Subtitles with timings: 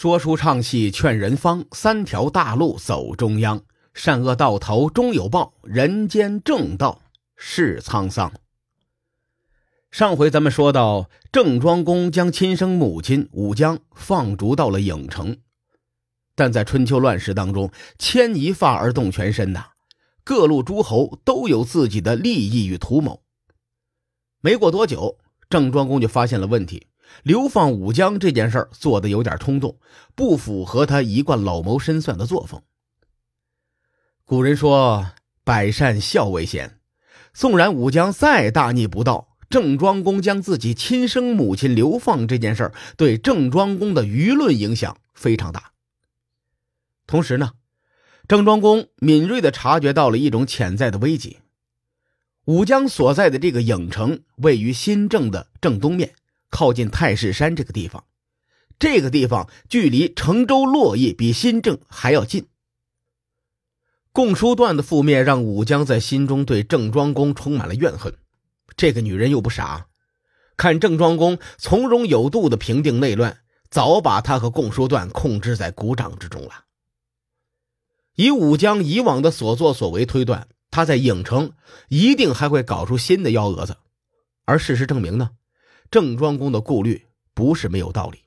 [0.00, 3.64] 说书唱戏劝人方，三条大路走中央。
[3.94, 7.02] 善恶到头终有报，人间正道
[7.34, 8.32] 是沧桑。
[9.90, 15.36] 上回咱们说到，郑庄公将亲生母亲武姜放逐到了郢城，
[16.36, 19.64] 但在春秋乱世当中，牵一发而动全身呐，
[20.22, 23.24] 各路诸侯都有自己的利益与图谋。
[24.40, 25.18] 没过多久，
[25.50, 26.86] 郑庄公就发现了问题。
[27.22, 29.78] 流放武姜这件事做的有点冲动，
[30.14, 32.62] 不符合他一贯老谋深算的作风。
[34.24, 35.12] 古人说
[35.44, 36.78] ：“百善孝为先。”
[37.32, 45.72] 纵然武姜再大逆不道，郑庄公将自己亲生母亲流放这件事对郑庄公的舆论影响非常大。
[47.06, 47.52] 同时呢，
[48.26, 51.38] 郑庄公敏锐的察觉到了一种潜在的危机：
[52.46, 56.14] 武姜所在的这个郢城位于新郑的正东面。
[56.50, 58.04] 靠近太室山这个地方，
[58.78, 62.46] 这个地方距离成州洛邑比新郑还要近。
[64.12, 68.14] 共叔段的覆灭让武姜在心中对郑庄公充满了怨恨。
[68.76, 69.86] 这个女人又不傻，
[70.56, 73.38] 看郑庄公从容有度的平定内乱，
[73.70, 76.64] 早把他和共叔段控制在股掌之中了。
[78.14, 81.52] 以武姜以往的所作所为推断，他在影城
[81.88, 83.76] 一定还会搞出新的幺蛾子。
[84.44, 85.30] 而事实证明呢？
[85.90, 88.18] 郑庄公的顾虑不是没有道理。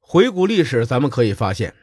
[0.00, 1.74] 回顾历史，咱们可以发现，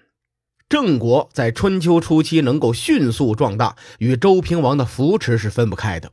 [0.69, 6.11] 郑国在春秋初期能够迅速壮大，与周平王的扶持是分不开的。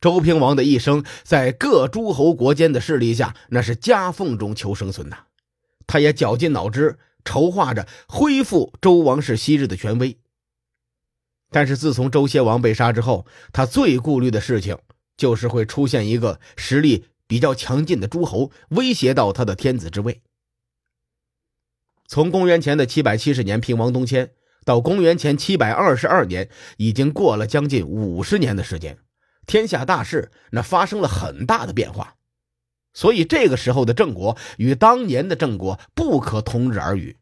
[0.00, 5.24] 周平王的一生，在各诸侯国间的势力下，那是夹缝中求生存呐。
[5.86, 10.16] 他也绞尽脑汁筹划着恢复周王室昔日的权威。
[11.50, 14.78] 但是自从周歇王被杀之后，他最顾虑的事情。
[15.16, 20.22] 就是会出现一个实力比较强劲的诸侯，威胁到他的天子之位。
[22.06, 24.32] 从公元前的七百七十年平王东迁
[24.64, 28.98] 到公元前七百二十二年，已经过了将近五十年的时间，
[29.46, 32.16] 天下大事那发生了很大的变化，
[32.92, 37.16] 所以这个时候的郑国与当年的郑国不可同日而语。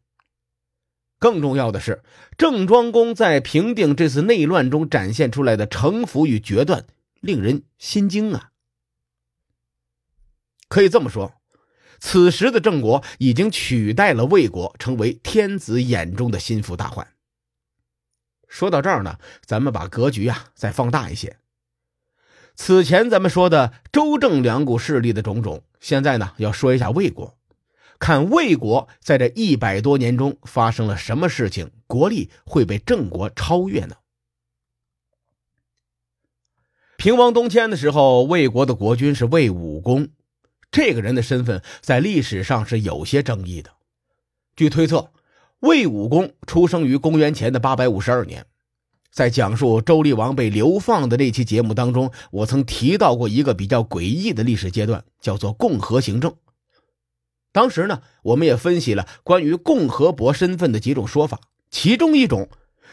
[1.17, 2.03] 更重要的是，
[2.37, 6.85] 郑庄公在平定这次内乱中展现出来的城府与决断。
[7.23, 8.51] 令人心惊啊！
[10.67, 11.35] 可以这么说，
[12.01, 17.07] 此时的郑国已经取代了魏国，成为天子眼中的心腹大患。
[18.49, 21.37] 说到这儿呢，咱们把格局啊再放大一些。
[22.55, 27.37] 此前咱们说的周郑两股势力的种种，现在呢要说一下魏国，
[27.99, 33.95] 看魏国在这一百多年中发生了什么事情，国力会被郑国超越呢？
[37.03, 40.07] 平王东迁的时候，魏国的国君是魏武公。
[40.71, 43.71] 这个人的身份在历史上是有些争议的。
[44.55, 45.11] 据推测，
[45.59, 48.45] 魏武公出生于公元前的八百五十二年。
[49.11, 56.33] 在讲述周厉王被流放的那期节目当中，我曾提到过一个比较诡异的历史阶段，叫做共和行政。
[57.51, 62.47] 当时呢，我们也分析了关于共和伯身份的几种说法，其中一种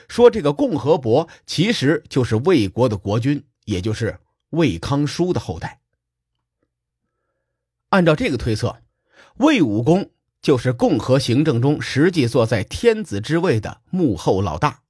[0.09, 3.45] 说，这个共和伯其实就是魏国的国君。
[3.71, 4.19] 也就是
[4.51, 5.81] 魏康叔的后代。
[7.91, 8.83] 按照这个推测，
[9.37, 10.11] 魏武公
[10.43, 14.81] 就是共和行政中实际坐在天子之位的幕后老大。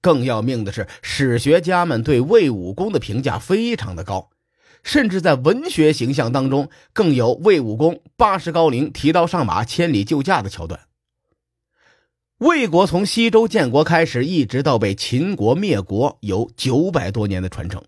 [0.00, 4.30] 更要命的是，史学家们对魏武公的评价非常的高，
[4.82, 10.80] 甚至在文学形象当中更有魏武公八十高龄提刀上马千里救驾的桥段。
[12.42, 17.80] 魏国从西周建国开始，一直到被秦国灭国，有九百多年的传承。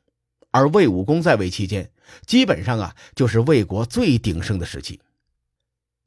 [0.52, 1.90] 而魏武公在位期间，
[2.24, 5.00] 基本上啊，就是魏国最鼎盛的时期。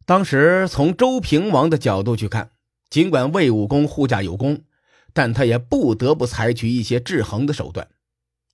[0.06, 2.52] 当时从周平王的角度去看，
[2.90, 4.62] 尽管魏武公护驾有功，
[5.12, 7.90] 但他也不得不采取一些制衡的手段。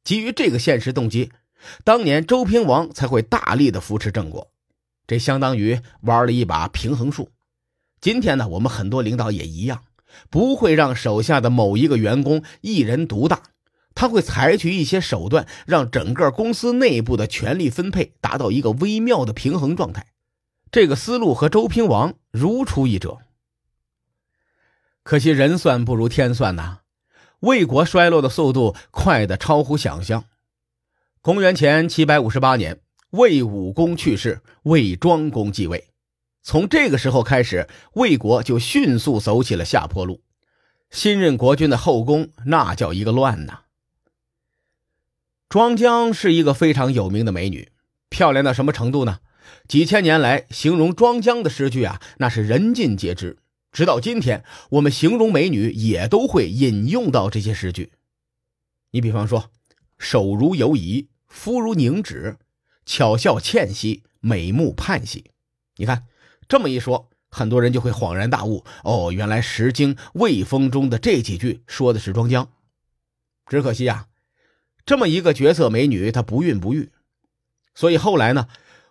[0.03, 1.31] 基于这个现实动机，
[1.83, 4.49] 当年周平王才会大力的扶持郑国，
[5.05, 7.29] 这相当于玩了一把平衡术。
[8.03, 9.85] 今天呢，我们很多领导也一样，
[10.29, 13.43] 不会让手下的某一个员工一人独大，
[13.95, 20.07] 他会采取一些手段，让整个公司内部的权力分配达到一个微妙的平衡状态。
[20.69, 23.19] 这个思路和周平王如出一辙。
[25.03, 26.79] 可惜人算不如天算呐，
[27.39, 30.25] 魏国衰落的速度快得超乎想象。
[31.21, 35.92] 公元前七百五十八年，魏武公去世，魏庄公继位。
[36.43, 40.21] 从这个时候开始，魏国就迅速走起了下坡路。
[40.91, 43.61] 新任国君的后宫那叫一个乱呐。
[45.49, 47.71] 庄姜是一个非常有名的美女，
[48.09, 49.19] 漂亮到什么程度呢？
[49.67, 53.37] 几千年来形容庄姜的诗句啊，那是人尽皆知。
[53.71, 57.93] 直到今天，我们形容美女也都会引用到这些诗句。
[58.91, 59.49] 你比方说，
[59.97, 62.37] 手如游移，肤如凝脂，
[62.85, 65.31] 巧笑倩兮，美目盼兮。
[65.77, 66.03] 你看
[66.47, 72.49] 这么一说，很多人就会恍然大悟：哦，原来《诗经·魏风》中的这几句说的是庄姜。
[73.47, 74.07] 只可惜啊，
[74.85, 76.91] 这么一个绝色美女，她不孕不育。
[77.75, 78.47] 所以后来呢，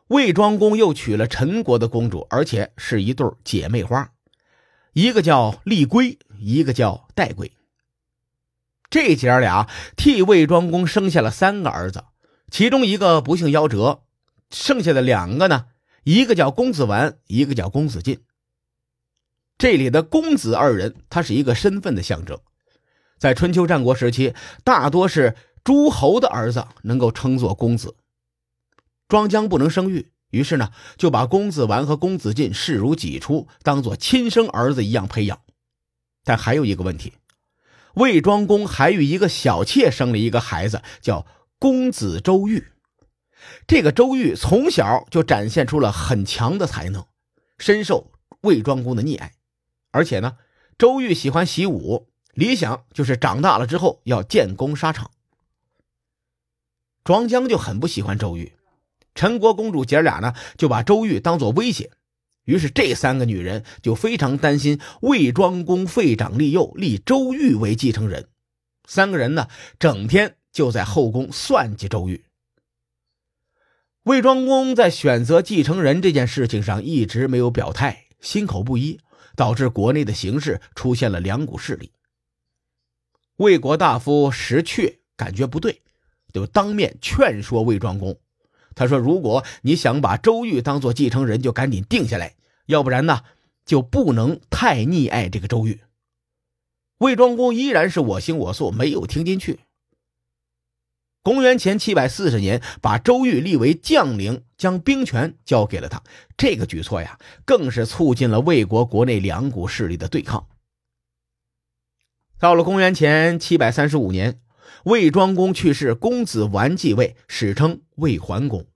[0.08, 4.12] 魏庄公又娶了陈国的公主，而且是一对姐妹花，
[4.92, 7.52] 一个叫丽归，一个叫戴归。
[8.90, 12.04] 这姐俩替魏庄公生下了三个儿子，
[12.50, 14.02] 其中一个不幸夭折，
[14.50, 15.66] 剩下的两个呢，
[16.04, 18.20] 一个叫公子完，一个叫公子晋。
[19.56, 22.40] 这里的公子二人，他是一个身份的象征，
[23.18, 24.34] 在春秋战国时期，
[24.64, 27.94] 大多是诸侯的儿子能够称作公子。
[29.06, 35.40] 庄姜不能生育，于是呢就把公子完和公子晋视如己出，当做亲生儿子一样培养。
[36.24, 37.12] 但还有一个问题，
[37.94, 41.26] 魏庄公还与一个小妾生了一个孩子，叫
[41.60, 42.71] 公子周玉。
[43.66, 47.06] 这个周瑜从小就展现出了很强的才能，
[47.58, 48.12] 深受
[48.42, 49.32] 魏庄公的溺爱。
[49.90, 50.36] 而且呢，
[50.78, 55.10] 周瑜喜欢习武，理想就是长大了之后要建功沙场。
[57.04, 58.52] 庄姜就很不喜欢周瑜。
[59.14, 61.90] 陈国公主姐俩呢，就把周瑜当做威胁，
[62.44, 68.28] 于是这三个女人就非常担心魏庄公废长立幼，立周瑜为继承人。
[68.88, 69.48] 三个人呢，
[69.78, 72.24] 整天就在后宫算计周瑜。
[74.04, 78.98] 魏庄公在选择继承人这件事情上一直没有表态，心口不一，
[79.36, 81.92] 导致国内的形势出现了两股势力。
[83.36, 85.82] 魏国大夫石阙感觉不对，
[86.32, 88.18] 就当面劝说魏庄公。
[88.74, 92.34] 他说：“如果你想把周瑜当做继承人，就赶紧定下来，
[92.66, 93.20] 要不然呢，
[93.64, 95.80] 就不能太溺爱这个周瑜。”
[96.98, 99.60] 魏庄公依然是我行我素，没有听进去。
[101.22, 106.02] 公元前七百四十年，把周瑜立为将领，将兵权交给了他。
[106.36, 110.48] 这个举措呀，更是促进了魏国国内两股势力的对抗。
[112.38, 114.40] 到了公元前七百三十五年。
[114.84, 118.66] 魏庄公去世，公子完继位，史称魏桓公。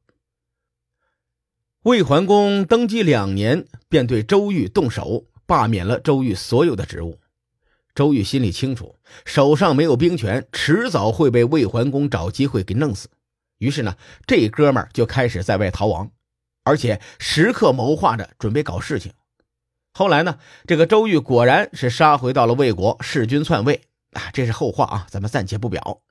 [1.83, 7.19] 魏桓公登基两年，便对周瑜动手，罢免了周瑜所有的职务。
[7.97, 8.95] 周瑜心里清楚，
[9.25, 13.09] 手上没有兵权，迟早会被魏桓公找机会给弄死。
[13.57, 13.97] 于是呢，
[14.27, 16.11] 这哥们儿就开始在外逃亡，
[16.63, 19.15] 而且时刻谋划着准备搞事情。
[19.95, 23.81] 后来呢，这个周瑜果然是杀回到了魏国，弑君篡位。
[24.13, 26.03] 啊，这是后话啊，咱们暂且不表。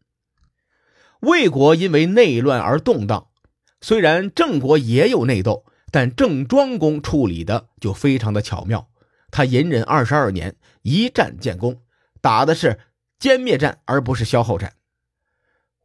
[1.20, 3.28] 魏国因为内乱而动荡，
[3.80, 8.88] 虽然郑国也有内斗，但郑庄公处理的就非常的巧妙。
[9.36, 11.82] 他隐忍二十二年，一战建功，
[12.22, 12.80] 打的是
[13.20, 14.76] 歼灭战，而不是消耗战。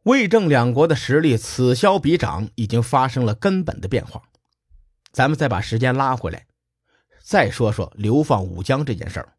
[0.03, 4.21] 魏郑两国的实力此消彼长，已经发生了根本的变化。
[5.11, 6.45] 咱们再把时间拉回来，
[7.21, 9.33] 再说说流放武江这件事儿。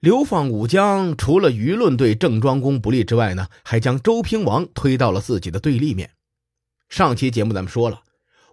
[0.00, 6.10] 流放武江，除了舆论对郑庄公不利之外呢，还将周平王推到了自己的对立面。
[6.88, 8.02] 上期节目咱们说了，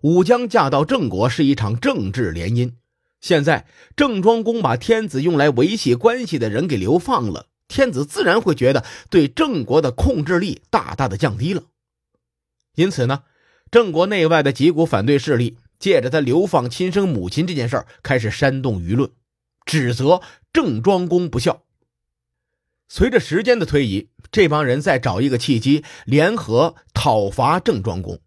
[0.03, 2.75] 武将嫁到郑国是一场政治联姻。
[3.23, 3.65] 现在
[3.95, 11.63] 郑庄公把天子用来维系关系的人给流放了，天子自然会觉得对郑国的控制力大大的降低了。
[12.75, 13.23] 因此呢，
[13.71, 19.09] 郑国内外的几股反对势力借着他流放亲生母亲这件事儿，开始煽动舆论。
[19.65, 20.21] 指责
[20.51, 21.63] 郑庄公不孝。
[22.89, 28.19] 随着时间的推移，这帮人再找一个契机联合讨伐郑庄公。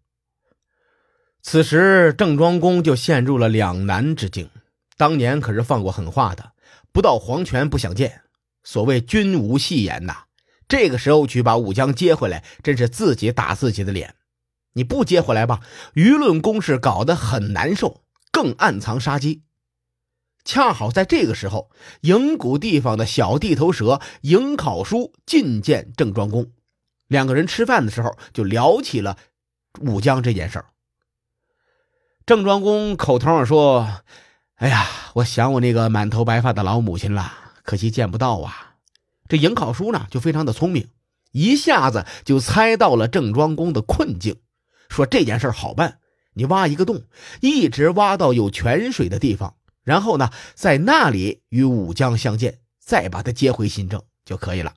[1.43, 4.49] 此时，郑庄公就陷入了两难之境。
[4.97, 6.53] 当年可是放过狠话的，
[6.91, 8.23] 不到黄泉不想见。
[8.63, 10.23] 所谓君无戏言呐，
[10.67, 14.15] 这个时候去把武将接回来，真是自己打自己的脸。
[14.73, 15.61] 你不接回来吧，
[15.93, 19.43] 舆论攻势搞得很难受，更暗藏杀机。
[20.43, 26.51] 恰好在这个时候，营谷地方的小地头蛇营考叔觐见郑庄公，
[27.07, 29.17] 两个人吃饭的时候就聊起了
[29.81, 30.65] 武将这件事儿。
[32.25, 34.03] 郑庄公口头上说
[34.57, 38.75] ：“哎呀，我想我那个满头白发的老母亲了，可惜见不到啊。”
[39.29, 40.89] 这营考叔呢就非常的聪明，
[41.31, 44.37] 一下子就猜到了郑庄公的困境，
[44.89, 45.99] 说这件事好办，
[46.33, 47.03] 你挖一个洞，
[47.39, 49.53] 一直挖到有泉水的地方。
[49.83, 54.73] 然后呢，在那里与武将相见，再把他接回新郑就可以了。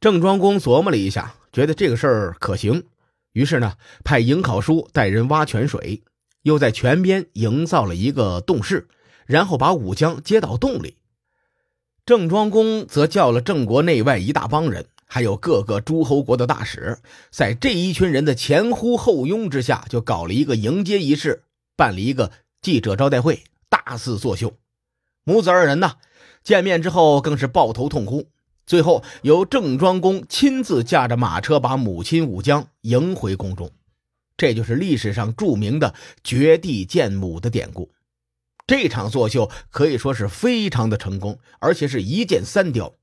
[0.00, 2.84] 郑庄公琢磨了一下，觉得这个事儿可行，
[3.32, 6.02] 于是呢，派颍考叔带人挖泉水，
[6.42, 8.88] 又在泉边营造了一个洞室，
[9.26, 10.96] 然后把武将接到洞里。
[12.06, 16.98] 郑庄公则叫了郑国内外一大帮人，还有各个诸侯国的大使，
[17.30, 21.44] 在这一群人的前呼后拥之下，就搞了一个迎接仪式，
[21.76, 24.54] 办了一个记者招待会，大肆作秀。
[25.24, 25.96] 母子二人呢，
[26.42, 28.28] 见面之后更是抱头痛哭。
[28.66, 33.70] 最后由郑庄公亲自驾着马车把母亲武姜迎回宫中，
[34.40, 35.94] 这就是历史上著名的
[36.24, 37.92] 绝地见母的典故。
[38.66, 42.94] 这场作秀可以说是非常的成功，而且是一箭三雕：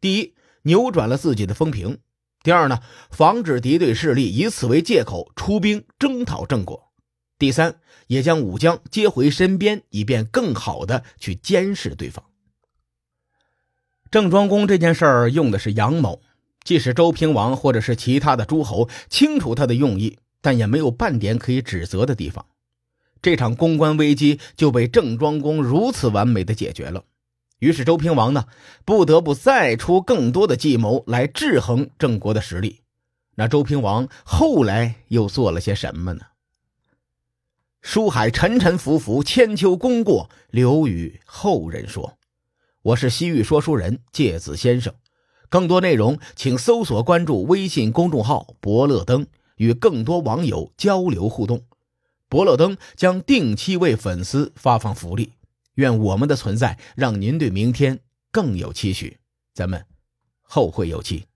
[0.00, 1.98] 第一，扭转了自己的风评；
[2.42, 6.90] 第二呢，防止敌对势力以此为借口出兵征讨郑国；
[7.38, 7.76] 第三，
[8.08, 12.24] 也将武将接回身边，以便更好的去监视对方。
[14.10, 16.20] 郑庄公这件事儿用的是阳谋，
[16.64, 22.46] 即使周平王或者是其他的诸侯清楚他的用意，但也没有半点可以指责的地方。
[23.22, 27.04] 这场公关危机就被郑庄公如此完美的解决了，
[27.58, 28.46] 于是周平王呢
[28.84, 32.80] 不得不再出更多的计谋来制衡郑国的实力。
[33.34, 36.22] 那周平王后来又做了些什么呢？
[37.82, 42.18] 书海沉沉浮浮，千秋功过留与后人说。
[42.82, 44.94] 我是西域说书人介子先生，
[45.48, 49.26] 更多内容请搜索关注微信公众号“伯乐灯”，
[49.60, 51.66] 与更多网友交流互动。
[52.30, 55.34] 伯乐灯将定期为粉丝发放福利，
[55.74, 58.00] 愿我们的存在让您对明天
[58.32, 59.18] 更有期许。
[59.52, 59.84] 咱们
[60.40, 61.26] 后会有期。